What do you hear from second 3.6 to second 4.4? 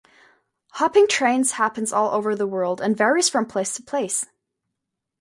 to place.